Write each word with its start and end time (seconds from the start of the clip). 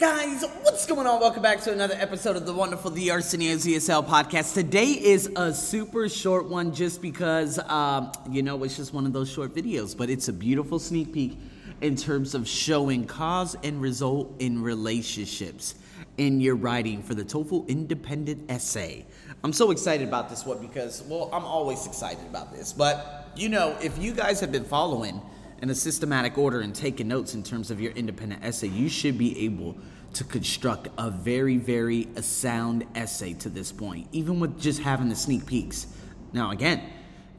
Guys, 0.00 0.46
what's 0.62 0.86
going 0.86 1.06
on? 1.06 1.20
Welcome 1.20 1.42
back 1.42 1.60
to 1.60 1.72
another 1.72 1.94
episode 1.98 2.34
of 2.34 2.46
the 2.46 2.54
wonderful 2.54 2.90
The 2.90 3.10
Arsenio's 3.10 3.66
ESL 3.66 4.06
podcast. 4.06 4.54
Today 4.54 4.92
is 4.92 5.30
a 5.36 5.52
super 5.52 6.08
short 6.08 6.48
one 6.48 6.72
just 6.72 7.02
because, 7.02 7.58
um, 7.68 8.10
you 8.30 8.42
know, 8.42 8.64
it's 8.64 8.78
just 8.78 8.94
one 8.94 9.04
of 9.04 9.12
those 9.12 9.30
short 9.30 9.54
videos, 9.54 9.94
but 9.94 10.08
it's 10.08 10.28
a 10.28 10.32
beautiful 10.32 10.78
sneak 10.78 11.12
peek 11.12 11.38
in 11.82 11.96
terms 11.96 12.34
of 12.34 12.48
showing 12.48 13.06
cause 13.06 13.54
and 13.62 13.82
result 13.82 14.34
in 14.38 14.62
relationships 14.62 15.74
in 16.16 16.40
your 16.40 16.56
writing 16.56 17.02
for 17.02 17.14
the 17.14 17.22
TOEFL 17.22 17.68
independent 17.68 18.50
essay. 18.50 19.04
I'm 19.44 19.52
so 19.52 19.70
excited 19.70 20.08
about 20.08 20.30
this 20.30 20.46
one 20.46 20.66
because, 20.66 21.02
well, 21.08 21.28
I'm 21.30 21.44
always 21.44 21.86
excited 21.86 22.24
about 22.26 22.54
this, 22.54 22.72
but 22.72 23.28
you 23.36 23.50
know, 23.50 23.76
if 23.82 23.98
you 23.98 24.14
guys 24.14 24.40
have 24.40 24.50
been 24.50 24.64
following, 24.64 25.20
in 25.62 25.70
a 25.70 25.74
systematic 25.74 26.38
order 26.38 26.60
and 26.60 26.74
taking 26.74 27.08
notes 27.08 27.34
in 27.34 27.42
terms 27.42 27.70
of 27.70 27.80
your 27.80 27.92
independent 27.92 28.44
essay, 28.44 28.68
you 28.68 28.88
should 28.88 29.18
be 29.18 29.44
able 29.44 29.76
to 30.14 30.24
construct 30.24 30.88
a 30.98 31.10
very, 31.10 31.56
very 31.56 32.08
a 32.16 32.22
sound 32.22 32.84
essay 32.94 33.34
to 33.34 33.48
this 33.48 33.70
point, 33.70 34.08
even 34.12 34.40
with 34.40 34.60
just 34.60 34.80
having 34.80 35.08
the 35.08 35.16
sneak 35.16 35.46
peeks. 35.46 35.86
Now, 36.32 36.50
again, 36.50 36.82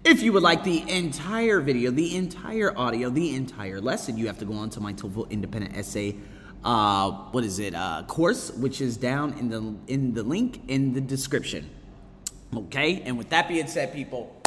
if 0.03 0.21
you 0.21 0.33
would 0.33 0.43
like 0.43 0.63
the 0.63 0.89
entire 0.89 1.59
video, 1.61 1.91
the 1.91 2.15
entire 2.15 2.77
audio, 2.77 3.09
the 3.09 3.35
entire 3.35 3.79
lesson, 3.81 4.17
you 4.17 4.27
have 4.27 4.39
to 4.39 4.45
go 4.45 4.53
on 4.53 4.69
to 4.71 4.79
my 4.79 4.93
TOEFL 4.93 5.29
independent 5.29 5.77
essay. 5.77 6.15
Uh, 6.63 7.11
what 7.31 7.43
is 7.43 7.59
it? 7.59 7.75
Uh, 7.75 8.03
course, 8.07 8.51
which 8.51 8.81
is 8.81 8.97
down 8.97 9.33
in 9.33 9.49
the 9.49 9.75
in 9.91 10.13
the 10.13 10.23
link 10.23 10.61
in 10.67 10.93
the 10.93 11.01
description. 11.01 11.69
Okay, 12.55 13.01
and 13.01 13.17
with 13.17 13.29
that 13.29 13.47
being 13.47 13.67
said, 13.67 13.93
people, 13.93 14.40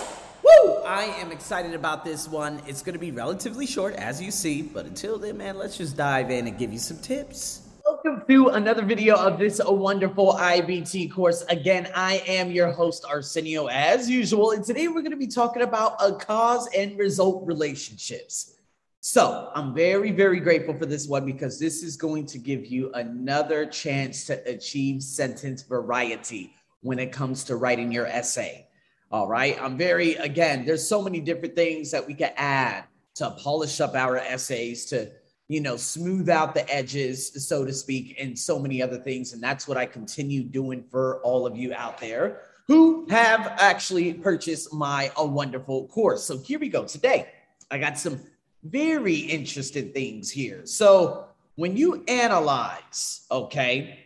Woo! 0.62 0.74
I 0.84 1.04
am 1.04 1.32
excited 1.32 1.74
about 1.74 2.04
this 2.04 2.28
one. 2.28 2.60
It's 2.66 2.82
going 2.82 2.94
to 2.94 2.98
be 2.98 3.10
relatively 3.10 3.66
short, 3.66 3.94
as 3.94 4.20
you 4.20 4.30
see, 4.30 4.62
but 4.62 4.86
until 4.86 5.18
then, 5.18 5.38
man, 5.38 5.56
let's 5.56 5.76
just 5.76 5.96
dive 5.96 6.30
in 6.30 6.46
and 6.46 6.58
give 6.58 6.72
you 6.72 6.78
some 6.78 6.98
tips. 6.98 7.62
Welcome 7.84 8.22
to 8.28 8.48
another 8.48 8.84
video 8.84 9.16
of 9.16 9.38
this 9.38 9.60
wonderful 9.64 10.34
IBT 10.34 11.12
course. 11.12 11.42
Again, 11.48 11.88
I 11.94 12.22
am 12.26 12.50
your 12.50 12.72
host, 12.72 13.04
Arsenio, 13.08 13.66
as 13.66 14.08
usual, 14.10 14.52
and 14.52 14.64
today 14.64 14.88
we're 14.88 15.02
going 15.02 15.10
to 15.10 15.16
be 15.16 15.26
talking 15.26 15.62
about 15.62 15.96
a 16.00 16.12
cause 16.12 16.68
and 16.76 16.98
result 16.98 17.46
relationships. 17.46 18.56
So 19.00 19.50
I'm 19.54 19.74
very, 19.74 20.12
very 20.12 20.40
grateful 20.40 20.74
for 20.78 20.86
this 20.86 21.06
one 21.06 21.26
because 21.26 21.58
this 21.58 21.82
is 21.82 21.96
going 21.96 22.26
to 22.26 22.38
give 22.38 22.66
you 22.66 22.90
another 22.94 23.66
chance 23.66 24.24
to 24.26 24.42
achieve 24.48 25.02
sentence 25.02 25.62
variety 25.62 26.54
when 26.80 26.98
it 26.98 27.12
comes 27.12 27.44
to 27.44 27.56
writing 27.56 27.92
your 27.92 28.06
essay. 28.06 28.66
All 29.12 29.28
right. 29.28 29.56
I'm 29.60 29.76
very, 29.76 30.14
again, 30.14 30.64
there's 30.64 30.86
so 30.86 31.00
many 31.02 31.20
different 31.20 31.54
things 31.54 31.90
that 31.90 32.06
we 32.06 32.14
can 32.14 32.32
add 32.36 32.84
to 33.16 33.30
polish 33.30 33.80
up 33.80 33.94
our 33.94 34.16
essays, 34.16 34.86
to, 34.86 35.10
you 35.46 35.60
know, 35.60 35.76
smooth 35.76 36.28
out 36.28 36.54
the 36.54 36.68
edges, 36.72 37.46
so 37.46 37.64
to 37.64 37.72
speak, 37.72 38.16
and 38.18 38.36
so 38.36 38.58
many 38.58 38.82
other 38.82 38.98
things. 38.98 39.32
And 39.32 39.42
that's 39.42 39.68
what 39.68 39.76
I 39.76 39.86
continue 39.86 40.42
doing 40.42 40.82
for 40.90 41.20
all 41.20 41.46
of 41.46 41.56
you 41.56 41.72
out 41.74 41.98
there 41.98 42.40
who 42.66 43.06
have 43.10 43.54
actually 43.58 44.14
purchased 44.14 44.72
my 44.72 45.12
A 45.16 45.26
Wonderful 45.26 45.86
course. 45.88 46.24
So 46.24 46.38
here 46.38 46.58
we 46.58 46.68
go. 46.68 46.84
Today, 46.84 47.28
I 47.70 47.78
got 47.78 47.98
some 47.98 48.20
very 48.62 49.16
interesting 49.16 49.92
things 49.92 50.30
here. 50.30 50.62
So 50.64 51.26
when 51.56 51.76
you 51.76 52.02
analyze, 52.08 53.26
okay, 53.30 53.98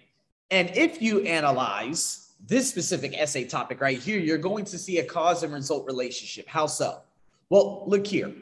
and 0.51 0.71
if 0.77 1.01
you 1.01 1.21
analyze, 1.21 2.28
this 2.47 2.69
specific 2.69 3.15
essay 3.17 3.45
topic 3.45 3.81
right 3.81 3.99
here, 3.99 4.19
you're 4.19 4.39
going 4.39 4.65
to 4.67 4.79
see 4.79 4.99
a 4.99 5.05
cause 5.05 5.43
and 5.43 5.53
result 5.53 5.87
relationship. 5.87 6.47
How 6.49 6.67
so? 6.67 7.01
Well, 7.51 7.85
look 7.87 8.07
here. 8.07 8.33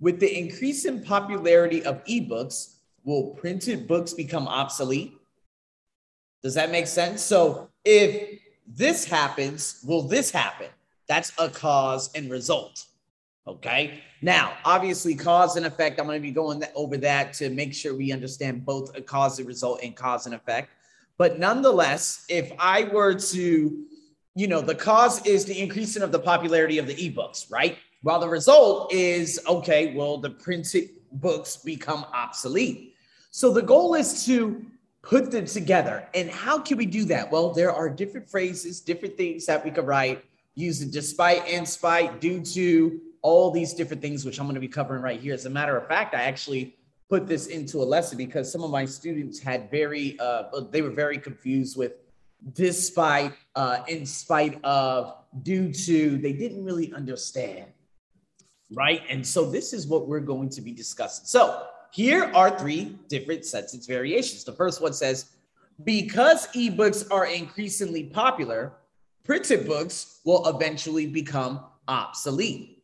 With 0.00 0.20
the 0.20 0.38
increase 0.38 0.84
in 0.84 1.02
popularity 1.02 1.84
of 1.84 2.04
ebooks, 2.04 2.74
will 3.04 3.30
printed 3.30 3.86
books 3.86 4.12
become 4.12 4.48
obsolete? 4.48 5.16
Does 6.42 6.54
that 6.54 6.70
make 6.70 6.86
sense? 6.86 7.22
So 7.22 7.70
if 7.84 8.40
this 8.66 9.04
happens, 9.04 9.82
will 9.86 10.02
this 10.02 10.30
happen? 10.30 10.68
That's 11.06 11.32
a 11.38 11.48
cause 11.48 12.10
and 12.14 12.30
result. 12.30 12.86
Okay. 13.46 14.02
Now, 14.22 14.54
obviously, 14.64 15.14
cause 15.14 15.56
and 15.56 15.66
effect. 15.66 16.00
I'm 16.00 16.06
going 16.06 16.18
to 16.18 16.26
be 16.26 16.32
going 16.32 16.62
over 16.74 16.96
that 16.98 17.34
to 17.34 17.50
make 17.50 17.74
sure 17.74 17.94
we 17.94 18.10
understand 18.10 18.64
both 18.64 18.96
a 18.96 19.02
cause 19.02 19.38
and 19.38 19.46
result 19.46 19.80
and 19.82 19.94
cause 19.94 20.24
and 20.24 20.34
effect. 20.34 20.70
But 21.16 21.38
nonetheless, 21.38 22.24
if 22.28 22.52
I 22.58 22.84
were 22.84 23.14
to, 23.14 23.84
you 24.34 24.46
know, 24.48 24.60
the 24.60 24.74
cause 24.74 25.24
is 25.26 25.44
the 25.44 25.60
increasing 25.60 26.02
of 26.02 26.12
the 26.12 26.18
popularity 26.18 26.78
of 26.78 26.86
the 26.86 26.94
ebooks, 26.94 27.50
right? 27.50 27.78
While 28.02 28.20
the 28.20 28.28
result 28.28 28.92
is 28.92 29.40
okay, 29.46 29.94
well, 29.94 30.18
the 30.18 30.30
printed 30.30 30.90
books 31.12 31.56
become 31.56 32.04
obsolete. 32.12 32.94
So 33.30 33.52
the 33.52 33.62
goal 33.62 33.94
is 33.94 34.26
to 34.26 34.64
put 35.02 35.30
them 35.30 35.46
together. 35.46 36.08
And 36.14 36.30
how 36.30 36.58
can 36.58 36.78
we 36.78 36.86
do 36.86 37.04
that? 37.06 37.30
Well, 37.30 37.52
there 37.52 37.72
are 37.72 37.88
different 37.88 38.28
phrases, 38.28 38.80
different 38.80 39.16
things 39.16 39.46
that 39.46 39.64
we 39.64 39.70
could 39.70 39.86
write 39.86 40.24
using 40.54 40.90
despite 40.90 41.46
and 41.48 41.68
spite 41.68 42.20
due 42.20 42.40
to 42.40 43.00
all 43.22 43.50
these 43.50 43.72
different 43.74 44.02
things, 44.02 44.24
which 44.24 44.38
I'm 44.38 44.46
going 44.46 44.54
to 44.54 44.60
be 44.60 44.68
covering 44.68 45.02
right 45.02 45.20
here. 45.20 45.34
As 45.34 45.46
a 45.46 45.50
matter 45.50 45.76
of 45.76 45.86
fact, 45.88 46.14
I 46.14 46.22
actually 46.22 46.76
put 47.08 47.26
this 47.26 47.46
into 47.48 47.78
a 47.78 47.84
lesson 47.84 48.16
because 48.18 48.50
some 48.50 48.62
of 48.62 48.70
my 48.70 48.84
students 48.84 49.38
had 49.38 49.70
very 49.70 50.18
uh, 50.18 50.44
they 50.70 50.82
were 50.82 50.90
very 50.90 51.18
confused 51.18 51.76
with 51.76 51.92
despite 52.52 53.32
uh, 53.54 53.78
in 53.88 54.04
spite 54.04 54.62
of 54.64 55.16
due 55.42 55.72
to 55.72 56.18
they 56.18 56.32
didn't 56.32 56.64
really 56.64 56.92
understand. 56.92 57.66
Right? 58.72 59.02
And 59.08 59.24
so 59.26 59.50
this 59.50 59.72
is 59.72 59.86
what 59.86 60.08
we're 60.08 60.20
going 60.20 60.48
to 60.50 60.60
be 60.60 60.72
discussing. 60.72 61.26
So 61.26 61.66
here 61.92 62.30
are 62.34 62.58
three 62.58 62.98
different 63.08 63.44
sentence 63.44 63.86
variations. 63.86 64.42
The 64.44 64.52
first 64.52 64.80
one 64.80 64.92
says 64.92 65.26
because 65.84 66.46
ebooks 66.48 67.06
are 67.10 67.26
increasingly 67.26 68.04
popular 68.04 68.72
printed 69.24 69.66
books 69.66 70.20
will 70.24 70.46
eventually 70.48 71.06
become 71.06 71.64
obsolete 71.88 72.83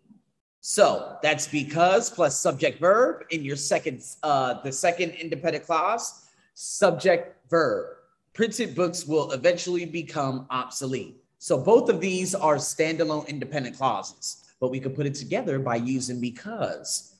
so 0.60 1.16
that's 1.22 1.48
because 1.48 2.10
plus 2.10 2.38
subject 2.38 2.80
verb 2.80 3.24
in 3.30 3.42
your 3.42 3.56
second, 3.56 4.02
uh, 4.22 4.60
the 4.62 4.72
second 4.72 5.12
independent 5.12 5.66
clause, 5.66 6.28
subject 6.54 7.36
verb. 7.48 7.96
Printed 8.34 8.74
books 8.74 9.06
will 9.06 9.32
eventually 9.32 9.86
become 9.86 10.46
obsolete. 10.50 11.16
So 11.38 11.58
both 11.58 11.88
of 11.88 12.00
these 12.00 12.34
are 12.34 12.56
standalone 12.56 13.26
independent 13.26 13.78
clauses, 13.78 14.44
but 14.60 14.70
we 14.70 14.78
could 14.80 14.94
put 14.94 15.06
it 15.06 15.14
together 15.14 15.58
by 15.58 15.76
using 15.76 16.20
because, 16.20 17.14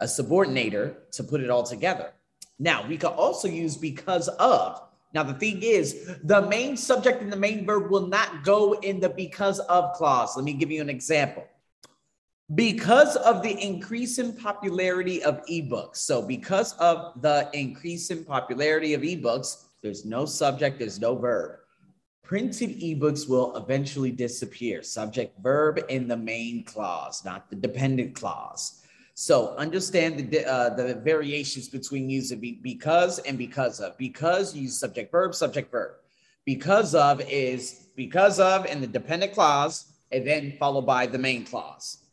a 0.00 0.06
subordinator 0.06 0.96
to 1.12 1.22
put 1.22 1.40
it 1.40 1.50
all 1.50 1.62
together. 1.62 2.10
Now 2.58 2.86
we 2.86 2.96
could 2.96 3.12
also 3.12 3.46
use 3.46 3.76
because 3.76 4.28
of. 4.28 4.82
Now 5.14 5.22
the 5.22 5.34
thing 5.34 5.62
is, 5.62 6.16
the 6.24 6.42
main 6.42 6.76
subject 6.76 7.22
and 7.22 7.32
the 7.32 7.36
main 7.36 7.64
verb 7.64 7.88
will 7.88 8.08
not 8.08 8.42
go 8.42 8.72
in 8.72 8.98
the 8.98 9.08
because 9.08 9.60
of 9.60 9.94
clause. 9.94 10.36
Let 10.36 10.44
me 10.44 10.54
give 10.54 10.72
you 10.72 10.80
an 10.80 10.90
example 10.90 11.46
because 12.52 13.16
of 13.16 13.42
the 13.42 13.56
increase 13.58 14.18
in 14.18 14.34
popularity 14.34 15.22
of 15.22 15.44
ebooks. 15.46 15.96
So, 15.96 16.20
because 16.20 16.74
of 16.74 17.20
the 17.22 17.48
increase 17.54 18.10
in 18.10 18.24
popularity 18.24 18.92
of 18.92 19.00
ebooks, 19.00 19.64
there's 19.82 20.04
no 20.04 20.26
subject, 20.26 20.78
there's 20.78 21.00
no 21.00 21.16
verb. 21.16 21.60
Printed 22.22 22.80
ebooks 22.80 23.28
will 23.28 23.56
eventually 23.56 24.10
disappear. 24.10 24.82
Subject, 24.82 25.38
verb 25.42 25.80
in 25.88 26.06
the 26.06 26.16
main 26.16 26.64
clause, 26.64 27.24
not 27.24 27.48
the 27.48 27.56
dependent 27.56 28.14
clause. 28.14 28.82
So, 29.14 29.54
understand 29.56 30.30
the 30.30 30.44
uh, 30.46 30.74
the 30.74 30.96
variations 30.96 31.68
between 31.68 32.10
using 32.10 32.40
be- 32.40 32.60
because 32.62 33.20
and 33.20 33.38
because 33.38 33.80
of. 33.80 33.96
Because 33.96 34.54
use 34.54 34.78
subject, 34.78 35.10
verb, 35.10 35.34
subject, 35.34 35.70
verb. 35.70 35.92
Because 36.44 36.94
of 36.94 37.22
is 37.22 37.86
because 37.96 38.38
of 38.38 38.66
in 38.66 38.82
the 38.82 38.86
dependent 38.86 39.32
clause, 39.32 39.92
and 40.12 40.26
then 40.26 40.56
followed 40.58 40.84
by 40.84 41.06
the 41.06 41.16
main 41.16 41.46
clause. 41.46 42.03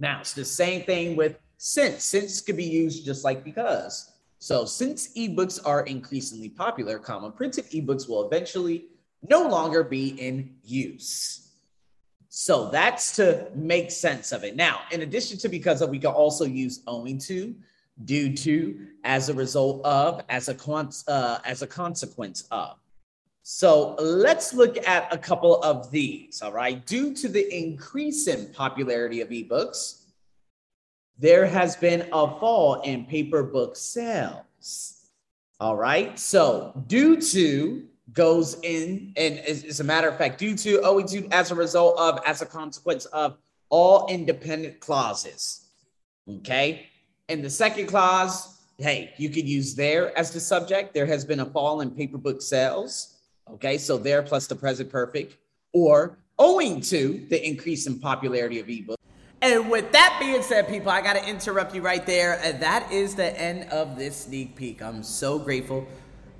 Now, 0.00 0.20
it's 0.20 0.32
the 0.32 0.44
same 0.44 0.82
thing 0.84 1.14
with 1.14 1.38
since. 1.58 2.04
Since 2.04 2.40
could 2.40 2.56
be 2.56 2.64
used 2.64 3.04
just 3.04 3.22
like 3.22 3.44
because. 3.44 4.12
So 4.38 4.64
since 4.64 5.14
ebooks 5.14 5.60
are 5.64 5.82
increasingly 5.82 6.48
popular, 6.48 6.98
comma, 6.98 7.30
printed 7.30 7.66
ebooks 7.66 8.08
will 8.08 8.26
eventually 8.26 8.86
no 9.28 9.46
longer 9.46 9.84
be 9.84 10.08
in 10.18 10.54
use. 10.64 11.50
So 12.30 12.70
that's 12.70 13.14
to 13.16 13.50
make 13.54 13.90
sense 13.90 14.32
of 14.32 14.44
it. 14.44 14.56
Now, 14.56 14.80
in 14.92 15.02
addition 15.02 15.36
to 15.38 15.48
because 15.48 15.82
of, 15.82 15.90
we 15.90 15.98
can 15.98 16.12
also 16.12 16.46
use 16.46 16.80
owing 16.86 17.18
to, 17.18 17.54
due 18.06 18.34
to, 18.34 18.86
as 19.04 19.28
a 19.28 19.34
result 19.34 19.84
of, 19.84 20.22
as 20.30 20.48
a 20.48 20.56
uh, 21.08 21.38
as 21.44 21.60
a 21.60 21.66
consequence 21.66 22.44
of. 22.50 22.78
So 23.42 23.94
let's 23.96 24.54
look 24.54 24.78
at 24.86 25.12
a 25.12 25.18
couple 25.18 25.62
of 25.62 25.90
these. 25.90 26.40
All 26.40 26.52
right. 26.52 26.86
Due 26.86 27.12
to 27.14 27.28
the 27.28 27.52
increase 27.54 28.28
in 28.28 28.52
popularity 28.52 29.22
of 29.22 29.30
ebooks, 29.30 29.99
there 31.20 31.46
has 31.46 31.76
been 31.76 32.08
a 32.12 32.26
fall 32.40 32.80
in 32.82 33.04
paper 33.04 33.42
book 33.42 33.76
sales. 33.76 35.04
All 35.60 35.76
right. 35.76 36.18
So 36.18 36.72
due 36.88 37.20
to 37.20 37.84
goes 38.12 38.58
in, 38.62 39.12
and 39.16 39.38
as 39.40 39.78
a 39.78 39.84
matter 39.84 40.08
of 40.08 40.18
fact, 40.18 40.38
due 40.38 40.56
to, 40.56 40.80
oh, 40.80 40.94
owing 40.94 41.06
to, 41.06 41.28
as 41.28 41.52
a 41.52 41.54
result 41.54 41.96
of, 41.98 42.18
as 42.26 42.42
a 42.42 42.46
consequence 42.46 43.04
of 43.06 43.36
all 43.68 44.08
independent 44.08 44.80
clauses. 44.80 45.68
Okay. 46.28 46.86
And 47.28 47.44
the 47.44 47.50
second 47.50 47.86
clause 47.86 48.60
hey, 48.80 49.12
you 49.18 49.28
could 49.28 49.46
use 49.46 49.74
there 49.74 50.16
as 50.18 50.30
the 50.30 50.40
subject. 50.40 50.94
There 50.94 51.06
has 51.06 51.24
been 51.24 51.40
a 51.40 51.46
fall 51.46 51.82
in 51.82 51.90
paper 51.90 52.18
book 52.18 52.40
sales. 52.40 53.18
Okay, 53.48 53.76
so 53.76 53.98
there 53.98 54.22
plus 54.22 54.46
the 54.46 54.56
present 54.56 54.90
perfect, 54.90 55.36
or 55.72 56.18
owing 56.38 56.80
to 56.82 57.26
the 57.28 57.46
increase 57.46 57.86
in 57.86 57.98
popularity 57.98 58.58
of 58.58 58.66
ebooks. 58.66 58.99
And 59.42 59.70
with 59.70 59.92
that 59.92 60.18
being 60.20 60.42
said, 60.42 60.68
people, 60.68 60.90
I 60.90 61.00
got 61.00 61.14
to 61.14 61.26
interrupt 61.26 61.74
you 61.74 61.80
right 61.80 62.04
there. 62.04 62.38
Uh, 62.44 62.52
that 62.58 62.92
is 62.92 63.14
the 63.14 63.40
end 63.40 63.70
of 63.70 63.96
this 63.96 64.24
sneak 64.24 64.54
peek. 64.54 64.82
I'm 64.82 65.02
so 65.02 65.38
grateful, 65.38 65.88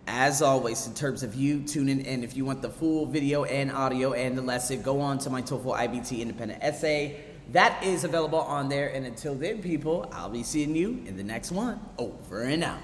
as 0.07 0.43
always, 0.43 0.87
in 0.87 0.93
terms 0.93 1.23
of 1.23 1.35
you 1.35 1.63
tuning 1.63 2.05
in. 2.05 2.23
If 2.23 2.37
you 2.37 2.45
want 2.45 2.61
the 2.61 2.69
full 2.69 3.07
video 3.07 3.45
and 3.45 3.73
audio 3.73 4.13
and 4.13 4.37
the 4.37 4.43
lesson, 4.43 4.83
go 4.83 5.01
on 5.01 5.19
to 5.21 5.31
my 5.31 5.41
TOEFL 5.41 5.79
IBT 5.79 6.21
independent 6.21 6.63
essay. 6.63 7.25
That 7.53 7.83
is 7.83 8.05
available 8.05 8.41
on 8.41 8.69
there. 8.69 8.89
And 8.89 9.07
until 9.07 9.35
then, 9.35 9.63
people, 9.63 10.07
I'll 10.13 10.29
be 10.29 10.43
seeing 10.43 10.77
you 10.77 11.03
in 11.07 11.17
the 11.17 11.25
next 11.25 11.53
one. 11.53 11.81
Over 11.97 12.43
and 12.43 12.63
out. 12.63 12.81